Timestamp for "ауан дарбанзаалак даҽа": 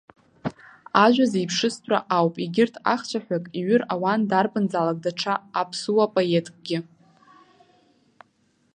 3.93-5.33